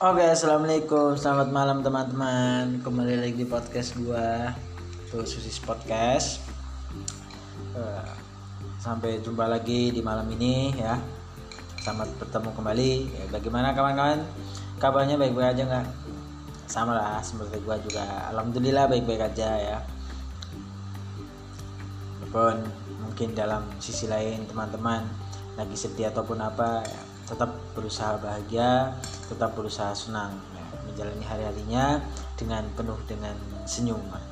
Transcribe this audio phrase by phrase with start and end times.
[0.00, 2.80] Oke, assalamualaikum, selamat malam teman-teman.
[2.80, 4.48] Kembali lagi di podcast gua,
[5.12, 6.40] tuh Susis Podcast.
[7.76, 8.08] Eh,
[8.80, 10.96] sampai jumpa lagi di malam ini ya.
[11.84, 12.92] Selamat bertemu kembali.
[13.12, 14.24] Ya, bagaimana kawan-kawan?
[14.80, 15.86] Kabarnya baik-baik aja nggak?
[16.64, 18.32] Sama lah, seperti gua juga.
[18.32, 19.78] Alhamdulillah baik-baik aja ya.
[22.24, 22.56] Walaupun
[23.04, 25.04] mungkin dalam sisi lain teman-teman
[25.60, 28.98] lagi sedih ataupun apa ya, tetap berusaha bahagia
[29.30, 32.02] tetap berusaha senang ya, menjalani hari-harinya
[32.34, 33.38] dengan penuh dengan
[33.70, 34.22] senyuman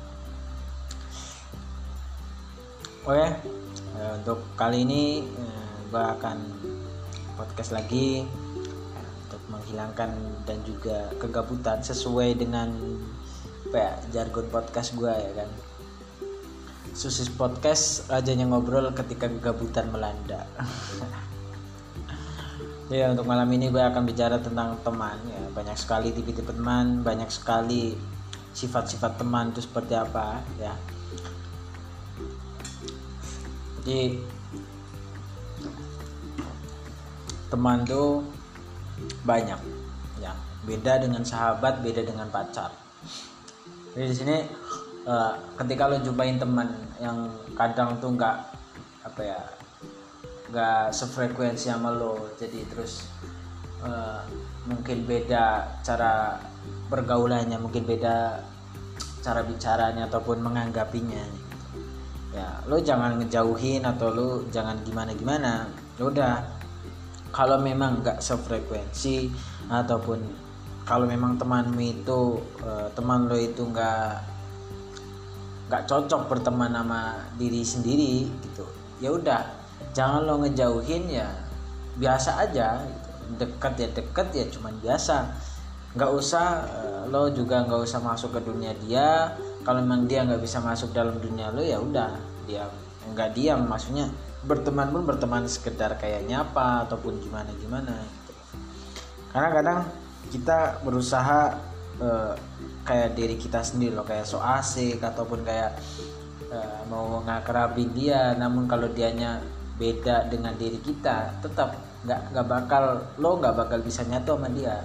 [3.07, 6.37] oke eh, untuk kali ini eh, gue akan
[7.39, 8.27] podcast lagi
[8.91, 10.11] ya, untuk menghilangkan
[10.43, 12.75] dan juga kegabutan sesuai dengan
[13.69, 15.49] apa ya, jargon podcast gue ya kan.
[16.89, 20.43] Susis Podcast rajanya ngobrol ketika kegabutan melanda
[22.89, 25.37] Ya untuk malam ini gue akan bicara tentang teman ya.
[25.53, 27.93] Banyak sekali tipe-tipe teman banyak sekali
[28.57, 30.73] sifat-sifat teman itu seperti apa ya.
[33.85, 34.17] Jadi
[37.53, 38.25] teman tuh
[39.21, 39.61] banyak
[40.17, 40.33] ya.
[40.65, 42.73] Beda dengan sahabat beda dengan pacar.
[43.93, 44.37] Jadi di sini
[45.05, 48.35] uh, ketika lo jumpain teman yang kadang tuh nggak
[49.05, 49.58] apa ya
[50.49, 52.33] nggak sefrekuensi sama lo.
[52.35, 53.05] Jadi terus
[53.85, 54.25] uh,
[54.65, 56.37] mungkin beda cara
[56.89, 58.43] pergaulannya mungkin beda
[59.21, 61.23] cara bicaranya ataupun menganggapinya.
[62.33, 65.65] Ya lo jangan ngejauhin atau lo jangan gimana gimana
[65.97, 66.33] ya udah
[67.29, 69.29] kalau memang nggak sefrekuensi
[69.69, 70.49] ataupun
[70.87, 74.25] kalau memang temanmu itu uh, teman lo itu nggak
[75.69, 78.65] nggak cocok berteman sama diri sendiri gitu
[78.97, 79.58] ya udah
[79.93, 81.27] jangan lo ngejauhin ya
[81.99, 83.45] biasa aja gitu.
[83.45, 85.15] deket ya deket ya cuman biasa
[85.97, 89.33] nggak usah uh, lo juga nggak usah masuk ke dunia dia
[89.65, 92.13] kalau memang dia nggak bisa masuk dalam dunia lo ya udah
[92.45, 92.69] dia
[93.09, 94.09] nggak diam maksudnya
[94.45, 98.33] berteman pun berteman sekedar kayak nyapa ataupun gimana gimana gitu.
[99.35, 99.79] karena kadang
[100.29, 101.57] kita berusaha
[101.99, 102.33] uh,
[102.85, 105.75] kayak diri kita sendiri loh kayak so asik ataupun kayak
[106.53, 109.43] uh, mau ngakerabin dia namun kalau dianya
[109.79, 112.83] beda dengan diri kita tetap nggak nggak bakal
[113.15, 114.83] lo nggak bakal bisa nyatu sama dia.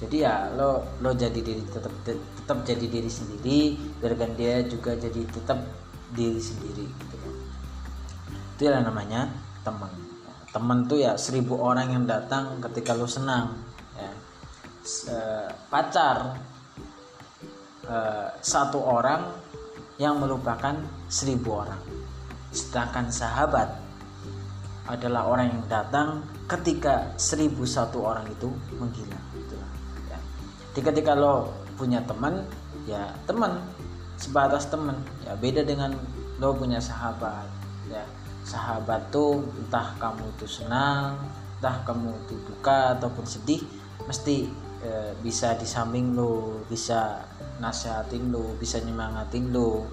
[0.00, 5.20] Jadi ya lo lo jadi diri tetap tetap jadi diri sendiri biarkan dia juga jadi
[5.28, 5.60] tetap
[6.16, 7.16] diri sendiri gitu.
[8.56, 9.28] Itu yang namanya
[9.60, 9.92] teman.
[10.50, 13.60] Teman tuh ya seribu orang yang datang ketika lo senang
[13.94, 14.10] ya.
[15.68, 16.40] Pacar
[18.40, 19.28] satu orang
[20.00, 20.80] yang melupakan
[21.12, 21.80] seribu orang.
[22.50, 23.89] Sedangkan sahabat
[24.90, 29.54] adalah orang yang datang ketika seribu satu orang itu menghilang gitu
[30.10, 30.18] ya.
[30.74, 32.42] Ketika lo punya teman
[32.84, 33.62] ya teman
[34.18, 34.98] sebatas teman.
[35.22, 35.94] Ya beda dengan
[36.42, 37.46] lo punya sahabat
[37.86, 38.02] ya.
[38.42, 41.16] Sahabat tuh entah kamu itu senang
[41.60, 43.60] entah kamu itu duka ataupun sedih
[44.08, 44.48] mesti
[44.80, 47.20] e, bisa di samping lo bisa
[47.60, 49.84] nasihatin lo bisa nyemangatin lo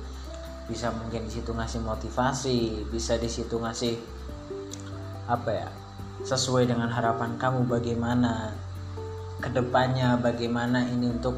[0.71, 3.99] bisa mungkin di situ ngasih motivasi bisa di situ ngasih
[5.27, 5.69] apa ya
[6.23, 8.51] sesuai dengan harapan kamu bagaimana
[9.37, 11.37] ke depannya bagaimana ini untuk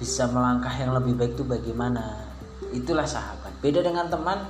[0.00, 2.24] bisa melangkah yang lebih baik itu bagaimana.
[2.70, 3.52] Itulah sahabat.
[3.60, 4.46] Beda dengan teman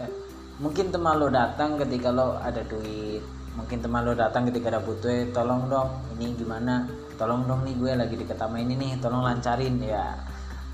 [0.00, 0.10] eh,
[0.58, 3.22] mungkin teman lo datang ketika lo ada duit
[3.54, 6.88] mungkin teman lo datang ketika ada butuh eh, tolong dong ini gimana?
[7.20, 10.16] Tolong dong nih gue lagi deket sama ini nih tolong lancarin ya.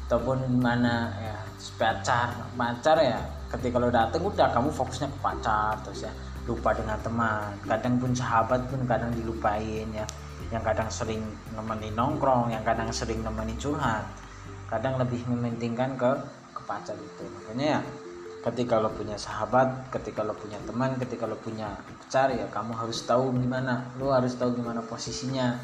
[0.09, 1.37] Ataupun gimana ya
[1.77, 3.21] pacar pacar ya.
[3.51, 6.13] Ketika lo datang udah kamu fokusnya ke pacar terus ya
[6.45, 7.57] lupa dengan teman.
[7.65, 10.07] Kadang pun sahabat pun kadang dilupain ya.
[10.53, 11.23] Yang kadang sering
[11.57, 14.05] nemenin nongkrong yang kadang sering nemenin curhat.
[14.69, 16.11] Kadang lebih mementingkan ke
[16.53, 17.25] ke pacar itu.
[17.25, 17.81] Makanya ya
[18.45, 23.01] ketika lo punya sahabat ketika lo punya teman ketika lo punya pacar ya kamu harus
[23.09, 25.57] tahu gimana lo harus tahu gimana posisinya.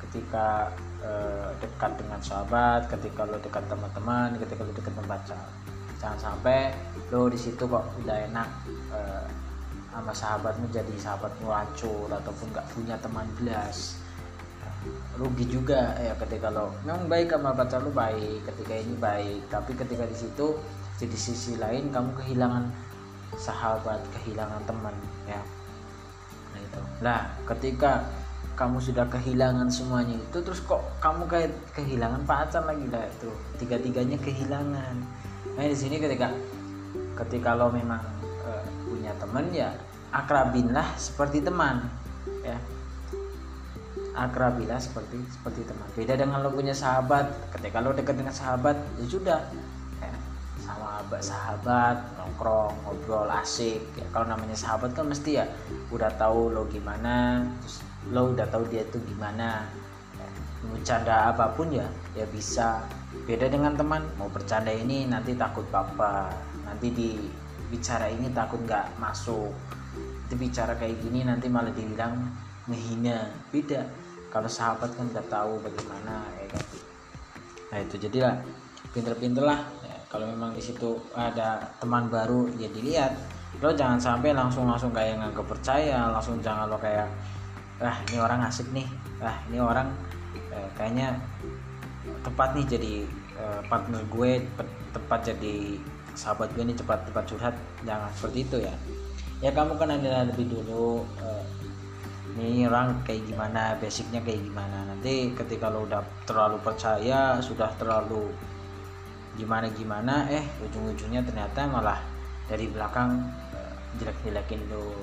[0.00, 0.72] Ketika
[1.04, 5.42] eh, dekat dengan sahabat ketika lo dekat teman-teman ketika lo dekat dengan pacar.
[6.00, 6.72] Jangan sampai
[7.12, 8.48] lo di situ kok udah enak
[8.96, 9.26] eh,
[9.94, 14.02] sama sahabatmu jadi sahabatmu hancur ataupun nggak punya teman belas.
[15.14, 19.46] Rugi juga ya ketika lo memang baik sama pacar lo baik ketika ini baik.
[19.46, 20.58] Tapi ketika di situ
[20.98, 22.66] jadi sisi lain kamu kehilangan
[23.38, 24.94] sahabat kehilangan teman
[25.30, 25.38] ya.
[26.50, 26.82] Nah itu.
[26.98, 28.02] Lah ketika
[28.58, 32.84] kamu sudah kehilangan semuanya itu terus kok kamu kayak kehilangan pacar lagi?
[32.90, 33.30] Lah itu.
[33.62, 34.94] Tiga tiganya kehilangan.
[35.54, 36.34] Nah di sini ketika
[37.14, 38.02] ketika lo memang
[39.34, 39.74] teman ya
[40.14, 41.90] akrabinlah seperti teman
[42.46, 42.54] ya.
[44.14, 45.90] Akrabilah seperti seperti teman.
[45.98, 49.42] Beda dengan lo punya sahabat ketika lo dekat dengan sahabat ya sudah
[49.98, 50.14] ya,
[50.62, 55.50] sama sahabat nongkrong ngobrol asik ya, kalau namanya sahabat kan mesti ya
[55.90, 57.82] udah tahu lo gimana terus
[58.14, 59.66] lo udah tahu dia itu gimana
[60.14, 60.26] ya,
[60.70, 62.86] bercanda apa pun ya ya bisa.
[63.26, 66.30] Beda dengan teman mau bercanda ini nanti takut apa
[66.70, 67.10] nanti di
[67.68, 69.52] bicara ini takut nggak masuk.
[70.28, 72.16] Itu bicara kayak gini nanti malah dibilang
[72.68, 73.84] menghina beda.
[74.32, 76.64] Kalau sahabat kan udah tahu bagaimana ya kan?
[77.70, 78.36] Nah itu jadilah.
[78.94, 83.10] Pinter-pinter lah ya, kalau memang di situ ada teman baru ya dilihat.
[83.58, 87.06] Lo jangan sampai langsung langsung kayak nggak percaya langsung jangan lo kayak
[87.82, 88.86] ah ini orang asik nih.
[89.18, 89.90] Ah ini orang
[90.54, 91.18] eh, kayaknya
[92.22, 92.94] tepat nih jadi
[93.38, 94.30] eh, partner gue
[94.94, 95.78] tepat jadi
[96.14, 98.74] sahabat gue ini cepat cepat curhat jangan seperti itu ya.
[99.42, 101.44] Ya kamu kan ada lebih dulu eh,
[102.34, 104.90] ini orang kayak gimana basicnya kayak gimana.
[104.90, 108.30] Nanti ketika lo udah terlalu percaya sudah terlalu
[109.34, 111.98] gimana gimana eh ujung-ujungnya ternyata malah
[112.46, 113.18] dari belakang
[113.54, 114.94] uh, jelek-jelekin lo.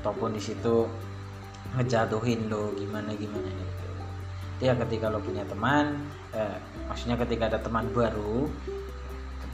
[0.00, 0.88] Ataupun di situ
[1.76, 3.86] ngejatuhin lo gimana gimana gitu.
[4.64, 6.00] Ya ketika lo punya teman
[6.32, 6.56] eh,
[6.88, 8.48] maksudnya ketika ada teman baru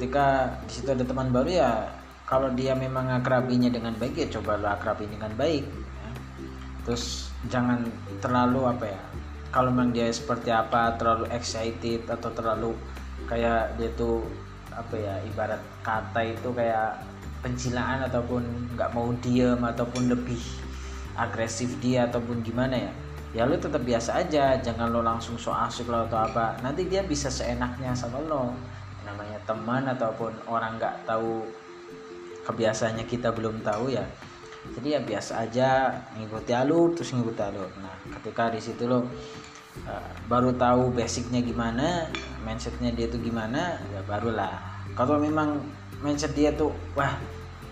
[0.02, 1.87] ketika di situ ada teman baru ya
[2.26, 6.10] kalau dia memang akrabinya dengan baik ya coba lo akrabi dengan baik ya.
[6.82, 7.87] terus jangan
[8.19, 9.00] terlalu apa ya
[9.54, 12.75] kalau memang dia seperti apa terlalu excited atau terlalu
[13.31, 14.26] kayak dia tuh
[14.75, 16.99] apa ya ibarat kata itu kayak
[17.38, 20.43] pencilaan ataupun nggak mau diem ataupun lebih
[21.14, 22.93] agresif dia ataupun gimana ya
[23.38, 27.06] ya lo tetap biasa aja jangan lo langsung so asik lo atau apa nanti dia
[27.06, 28.50] bisa seenaknya sama lo
[29.12, 31.44] namanya teman ataupun orang nggak tahu
[32.49, 34.09] kebiasaannya kita belum tahu ya.
[34.62, 37.70] Jadi ya biasa aja ngikuti alur terus ngikuti alur.
[37.82, 39.06] Nah ketika di situ lo uh,
[40.31, 42.06] baru tahu basicnya gimana
[42.47, 44.59] mindsetnya dia tuh gimana ya barulah.
[44.94, 45.61] Kalau memang
[46.00, 47.19] mindset dia tuh wah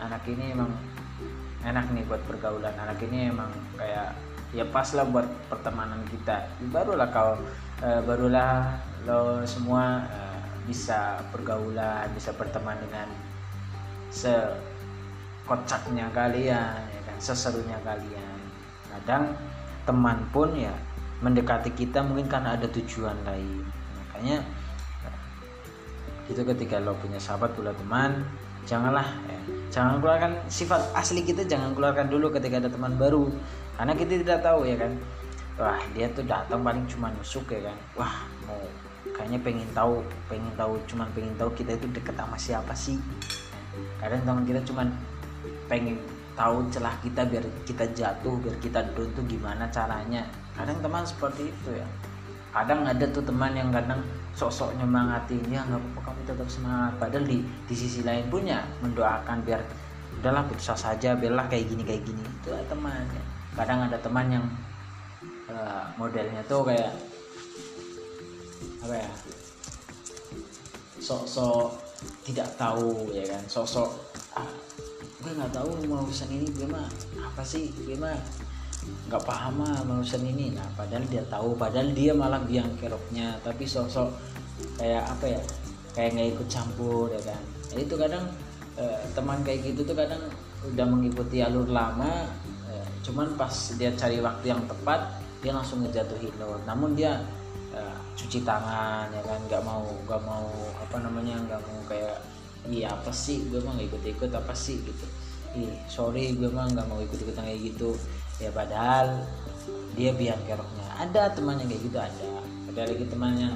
[0.03, 0.71] anak ini emang
[1.63, 4.17] enak nih buat pergaulan anak ini emang kayak
[4.51, 6.43] ya pas lah buat pertemanan kita.
[6.47, 7.39] Ya barulah kau
[7.87, 10.30] uh, barulah lo semua uh,
[10.71, 13.11] bisa pergaulan bisa berteman dengan
[14.15, 17.19] sekocaknya kalian ya kan?
[17.19, 18.39] Seserunya kalian.
[18.95, 19.35] Kadang
[19.83, 20.71] teman pun ya
[21.19, 23.67] mendekati kita mungkin karena ada tujuan lain.
[23.99, 24.47] Makanya
[26.31, 28.23] itu ketika lo punya sahabat pula teman
[28.63, 29.41] janganlah ya,
[29.75, 33.27] jangan keluarkan sifat asli kita jangan keluarkan dulu ketika ada teman baru.
[33.75, 34.95] Karena kita tidak tahu ya kan?
[35.59, 37.77] Wah dia tuh datang paling cuma nusuk ya kan?
[37.99, 38.15] Wah
[38.47, 38.63] mau
[39.21, 40.01] kayaknya pengen tahu
[40.33, 42.97] pengen tahu cuman pengen tahu kita itu deket sama siapa sih.
[44.01, 44.89] Kadang teman kita cuman
[45.69, 46.01] pengen
[46.33, 50.25] tahu celah kita biar kita jatuh biar kita down tuh gimana caranya.
[50.57, 51.85] Kadang teman seperti itu ya.
[52.57, 54.01] Kadang ada tuh teman yang kadang
[54.33, 56.93] sosok nyemangatin ya nggak apa-apa kamu tetap semangat.
[56.97, 59.61] Padahal di di sisi lain punya mendoakan biar
[60.17, 62.25] udahlah putus asa saja biarlah kayak gini kayak gini.
[62.41, 63.05] Itu ya, teman
[63.53, 64.47] kadang ada teman yang
[65.53, 66.89] uh, modelnya tuh kayak
[68.81, 69.11] apa ya?
[71.01, 71.91] Sok-sok
[72.25, 73.43] tidak tahu ya kan?
[73.49, 73.91] Sosok
[74.37, 74.49] ah
[75.21, 76.89] gue nggak tahu urusan ini gue mah
[77.21, 77.73] apa sih?
[77.85, 78.17] Gue mah
[79.09, 80.57] nggak paham mah mau urusan ini.
[80.57, 83.37] Nah padahal dia tahu padahal dia malah biang keroknya.
[83.45, 84.09] Tapi sosok
[84.81, 85.43] kayak apa ya?
[85.93, 87.43] Kayak nggak ikut campur ya kan?
[87.71, 88.25] Nah, itu kadang
[88.81, 90.23] eh, teman kayak gitu tuh kadang
[90.61, 92.29] udah mengikuti alur lama
[92.69, 96.33] eh, cuman pas dia cari waktu yang tepat dia langsung ngejatuhin.
[96.41, 97.21] Lo namun dia
[97.75, 99.41] uh, cuci tangan ya kan?
[99.47, 100.47] Nggak mau nggak mau
[100.79, 102.19] apa namanya nggak mau kayak
[102.69, 103.47] iya apa sih?
[103.49, 104.81] Gue mah nggak ikut ikut apa sih?
[104.83, 105.07] Gitu.
[105.59, 107.97] Ih sorry gue mah nggak mau ikut ikutan kayak gitu.
[108.41, 109.27] Ya padahal
[109.95, 110.87] dia biar keroknya.
[110.99, 112.27] Ada temannya kayak gitu ada.
[112.71, 113.51] Ada lagi temannya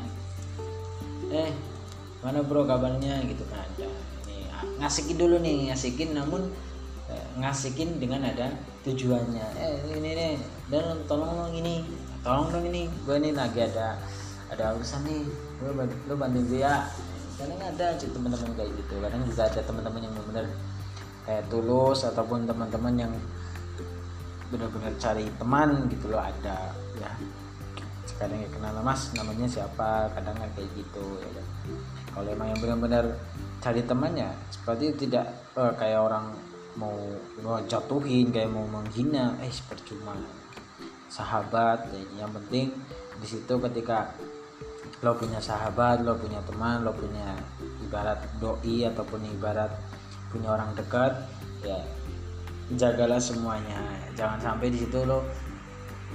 [1.33, 1.51] eh
[2.23, 3.23] mana bro kabarnya?
[3.27, 3.89] Gitu kan ada.
[4.27, 4.37] Ini
[4.81, 6.51] ngasikin dulu nih ngasikin namun
[7.09, 8.53] eh, ngasikin dengan ada
[8.85, 9.47] tujuannya.
[9.57, 10.35] Eh ini nih
[10.69, 11.85] dan tolong ini
[12.25, 14.01] tolong dong ini gue ini lagi ada
[14.49, 15.25] ada urusan nih.
[16.09, 16.89] Lo bantu gue ya
[17.35, 18.95] kadang ada aja teman-teman kayak gitu.
[18.99, 20.47] Kadang juga ada teman-teman yang benar-benar
[21.29, 23.13] kayak tulus ataupun teman-teman yang
[24.49, 26.73] benar-benar cari teman gitu loh ada.
[26.97, 27.13] Ya
[28.17, 29.13] kadang ya kenal mas.
[29.13, 30.09] Namanya siapa?
[30.17, 31.47] Kadang kayak gitu ya kan?
[32.15, 33.05] Kalau emang yang benar-benar
[33.61, 35.29] cari temannya seperti tidak
[35.61, 36.33] eh, kayak orang
[36.75, 36.95] mau
[37.43, 40.15] mau jatuhin kayak mau menghina eh percuma
[41.15, 42.75] sahabat yang penting
[43.23, 44.11] di situ ketika
[45.07, 47.39] lo punya sahabat lo punya teman lo punya
[47.87, 49.71] ibarat doi ataupun ibarat
[50.35, 51.15] punya orang dekat
[51.63, 51.79] ya
[52.73, 53.77] jagalah semuanya.
[54.17, 55.21] Jangan sampai di situ lo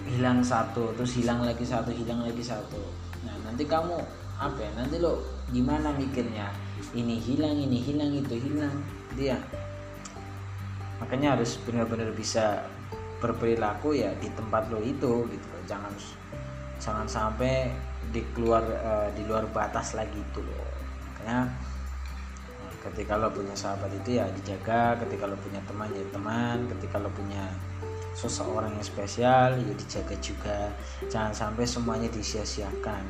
[0.08, 2.82] hilang satu terus hilang lagi satu hilang lagi satu.
[3.28, 4.02] Nah nanti kamu
[4.40, 5.22] apa ya nanti lo
[5.54, 6.50] gimana mikirnya?
[6.96, 8.74] Ini hilang ini hilang itu hilang
[9.14, 9.38] dia.
[11.00, 12.66] Makanya harus benar-benar bisa
[13.20, 15.64] berperilaku ya di tempat lo itu gitu loh.
[15.68, 15.94] Jangan
[16.80, 17.70] jangan sampai
[18.10, 20.68] di keluar uh, di luar batas lagi itu loh.
[21.06, 21.52] Makanya
[22.80, 27.12] ketika lo punya sahabat itu ya dijaga ketika lo punya teman ya teman ketika lo
[27.12, 27.44] punya
[28.16, 30.60] seseorang yang spesial ya dijaga juga.
[31.12, 33.06] Jangan sampai semuanya disia-siakan.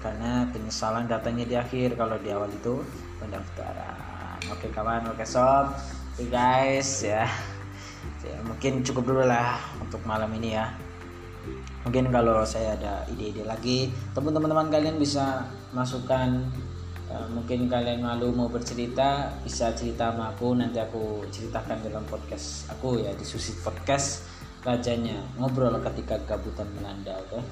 [0.00, 1.96] Karena penyesalan datanya di akhir.
[1.96, 2.84] Kalau di awal itu
[3.18, 4.40] pendaftaran.
[4.52, 5.08] Oke kawan.
[5.12, 5.72] Oke sob.
[6.16, 7.28] Oke guys ya.
[8.26, 10.66] Ya mungkin cukup dulu lah untuk malam ini ya
[11.86, 16.42] mungkin kalau saya ada ide-ide lagi teman-teman kalian bisa masukkan
[17.06, 22.66] uh, mungkin kalian malu mau bercerita bisa cerita sama aku nanti aku ceritakan dalam podcast
[22.74, 24.26] aku ya di susi podcast
[24.66, 27.42] rajanya ngobrol ketika gabutan melanda oke okay?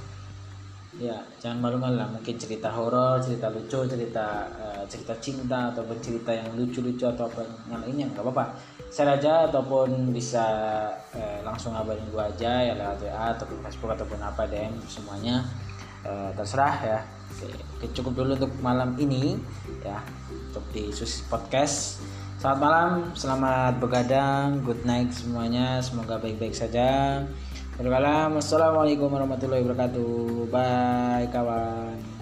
[0.98, 2.08] Ya jangan malu-malu lah.
[2.10, 7.42] Mungkin cerita horor cerita lucu cerita uh, cerita cinta ataupun cerita yang lucu-lucu atau apa
[7.70, 8.54] yang lainnya nggak apa-apa.
[8.94, 10.44] Share aja ataupun bisa
[11.14, 15.42] uh, langsung ngabarin gua aja ya lewat WA ataupun Facebook ataupun apa DM semuanya.
[16.04, 16.98] Uh, terserah ya.
[17.34, 19.40] Oke, oke cukup dulu untuk malam ini
[19.82, 19.98] ya
[20.28, 21.98] untuk di Susi Podcast.
[22.44, 27.24] Selamat malam, selamat begadang, good night semuanya, semoga baik-baik saja.
[28.38, 30.46] Wassalamualaikum warahmatullahi wabarakatuh.
[30.46, 32.13] Bye kawan.